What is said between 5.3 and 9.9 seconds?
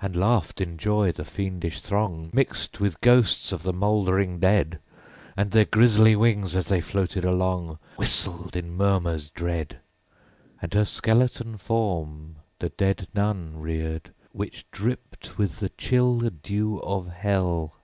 And their grisly wings, as they floated along, Whistled in murmurs dread. _85 16.